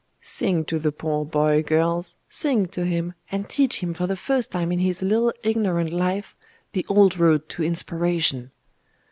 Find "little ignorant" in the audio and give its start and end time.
5.03-5.93